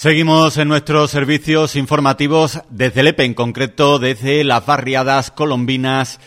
Seguimos 0.00 0.56
en 0.56 0.68
nuestros 0.68 1.10
servicios 1.10 1.76
informativos 1.76 2.62
desde 2.70 3.02
Lepe, 3.02 3.26
en 3.26 3.34
concreto 3.34 3.98
desde 3.98 4.44
las 4.44 4.64
barriadas 4.64 5.30
colombinas 5.30 6.20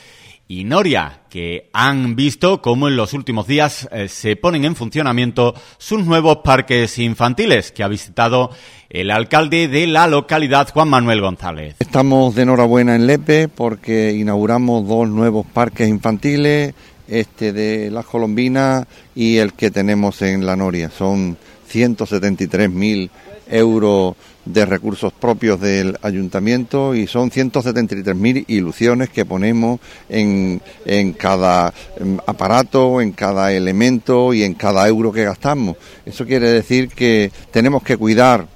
y 0.48 0.64
Noria, 0.64 1.22
que 1.32 1.72
han 1.74 2.16
visto 2.16 2.62
cómo 2.62 2.88
en 2.88 2.96
los 2.96 3.14
últimos 3.14 3.48
días 3.48 3.90
eh, 3.92 4.10
se 4.10 4.36
ponen 4.36 4.66
en 4.66 4.76
funcionamiento 4.76 5.56
sus 5.80 6.06
nuevos 6.06 6.42
parques 6.44 7.00
infantiles 7.00 7.72
que 7.72 7.82
ha 7.82 7.88
visitado 7.88 8.52
el 8.92 9.10
alcalde 9.10 9.68
de 9.68 9.88
la 9.88 10.06
localidad, 10.06 10.70
Juan 10.72 10.90
Manuel 10.90 11.22
González. 11.22 11.76
Estamos 11.80 12.36
de 12.36 12.44
enhorabuena 12.44 12.96
en 12.96 13.08
Lepe 13.08 13.48
porque 13.48 14.12
inauguramos 14.12 14.88
dos 14.88 15.10
nuevos 15.10 15.48
parques 15.48 15.90
infantiles, 15.90 16.76
este 17.08 17.52
de 17.52 17.90
las 17.90 18.06
colombinas 18.06 18.86
y 19.16 19.38
el 19.38 19.54
que 19.54 19.72
tenemos 19.72 20.22
en 20.22 20.46
la 20.46 20.56
Noria. 20.56 20.92
Son 20.92 21.36
173.000 21.72 23.10
euros 23.54 24.16
de 24.46 24.66
recursos 24.66 25.14
propios 25.14 25.60
del 25.62 25.98
ayuntamiento 26.02 26.96
y 26.96 27.08
son 27.08 27.32
173.000 27.32 28.46
ilusiones 28.48 29.10
que 29.10 29.26
ponemos 29.26 29.80
en, 30.10 30.62
en 30.86 31.14
cada 31.14 31.74
em, 31.98 32.18
aparato, 32.26 33.00
en 33.00 33.12
cada 33.12 33.54
elemento 33.54 34.34
y 34.34 34.44
en 34.44 34.56
cada 34.56 34.88
euro 34.88 35.12
que 35.12 35.24
gastamos. 35.24 35.78
Eso 36.06 36.26
quiere 36.26 36.50
decir 36.50 36.90
que 36.90 37.32
tenemos 37.52 37.84
que 37.84 37.96
cuidar 37.96 38.48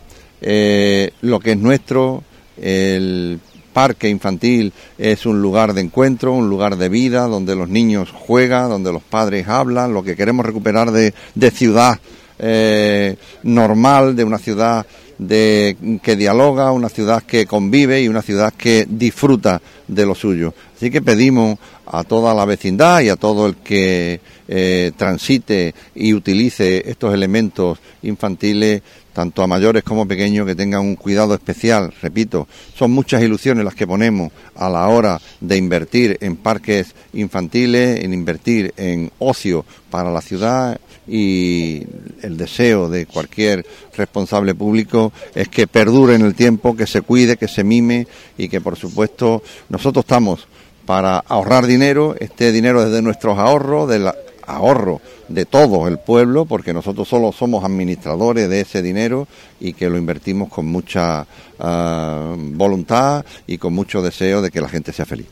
eh, 0.41 1.11
lo 1.21 1.39
que 1.39 1.51
es 1.51 1.57
nuestro, 1.57 2.23
el 2.59 3.39
parque 3.71 4.09
infantil 4.09 4.73
es 4.97 5.27
un 5.27 5.39
lugar 5.39 5.73
de 5.73 5.81
encuentro, 5.81 6.33
un 6.33 6.49
lugar 6.49 6.77
de 6.77 6.89
vida, 6.89 7.27
donde 7.27 7.55
los 7.55 7.69
niños 7.69 8.11
juegan, 8.11 8.69
donde 8.69 8.91
los 8.91 9.03
padres 9.03 9.47
hablan, 9.47 9.93
lo 9.93 10.03
que 10.03 10.15
queremos 10.15 10.45
recuperar 10.45 10.91
de, 10.91 11.13
de 11.35 11.51
ciudad 11.51 11.99
eh, 12.39 13.15
normal, 13.43 14.15
de 14.15 14.23
una 14.23 14.37
ciudad 14.37 14.85
de, 15.17 15.99
que 16.03 16.15
dialoga, 16.15 16.71
una 16.71 16.89
ciudad 16.89 17.23
que 17.23 17.45
convive 17.45 18.01
y 18.01 18.07
una 18.07 18.21
ciudad 18.21 18.53
que 18.53 18.85
disfruta 18.87 19.61
de 19.87 20.05
lo 20.05 20.15
suyo. 20.15 20.53
Así 20.75 20.91
que 20.91 21.01
pedimos 21.01 21.57
a 21.85 22.03
toda 22.03 22.33
la 22.33 22.45
vecindad 22.45 23.01
y 23.01 23.09
a 23.09 23.15
todo 23.15 23.47
el 23.47 23.55
que 23.55 24.19
eh, 24.47 24.91
transite 24.95 25.73
y 25.95 26.13
utilice 26.13 26.89
estos 26.89 27.13
elementos 27.13 27.79
infantiles, 28.03 28.81
tanto 29.13 29.41
a 29.41 29.47
mayores 29.47 29.83
como 29.83 30.07
pequeños, 30.07 30.45
que 30.45 30.55
tengan 30.55 30.81
un 30.81 30.95
cuidado 30.95 31.33
especial. 31.33 31.91
Repito, 32.01 32.47
son 32.75 32.91
muchas 32.91 33.23
ilusiones 33.23 33.65
las 33.65 33.73
que 33.73 33.87
ponemos 33.87 34.31
a 34.55 34.69
la 34.69 34.87
hora 34.87 35.19
de 35.41 35.57
invertir 35.57 36.17
en 36.21 36.35
parques 36.35 36.93
infantiles, 37.13 38.03
en 38.03 38.13
invertir 38.13 38.73
en 38.77 39.11
ocio 39.17 39.65
para 39.89 40.11
la 40.11 40.21
ciudad 40.21 40.79
y 41.07 41.83
el 42.21 42.37
deseo 42.37 42.89
de 42.89 43.05
cualquier 43.05 43.65
responsable 43.95 44.55
público 44.55 45.11
es 45.35 45.49
que 45.49 45.67
perdure 45.67 46.15
en 46.15 46.21
el 46.21 46.35
tiempo, 46.35 46.75
que 46.75 46.87
se 46.87 47.01
cuide, 47.01 47.37
que 47.37 47.47
se 47.47 47.63
mime 47.63 48.07
y 48.37 48.49
que 48.49 48.61
por 48.61 48.75
supuesto 48.75 49.43
nosotros 49.69 50.03
estamos 50.03 50.47
para 50.85 51.17
ahorrar 51.19 51.65
dinero, 51.65 52.15
este 52.19 52.51
dinero 52.51 52.83
es 52.83 52.91
de 52.91 53.01
nuestros 53.01 53.37
ahorros, 53.37 53.89
del 53.89 54.09
ahorro 54.45 55.01
de 55.27 55.45
todo 55.45 55.87
el 55.87 55.99
pueblo, 55.99 56.45
porque 56.45 56.73
nosotros 56.73 57.07
solo 57.07 57.33
somos 57.33 57.65
administradores 57.65 58.49
de 58.49 58.61
ese 58.61 58.81
dinero 58.81 59.27
y 59.59 59.73
que 59.73 59.89
lo 59.89 59.97
invertimos 59.97 60.47
con 60.49 60.65
mucha 60.65 61.27
ah, 61.59 62.35
voluntad 62.37 63.25
y 63.45 63.57
con 63.57 63.73
mucho 63.73 64.01
deseo 64.01 64.41
de 64.41 64.49
que 64.49 64.61
la 64.61 64.69
gente 64.69 64.93
sea 64.93 65.05
feliz. 65.05 65.25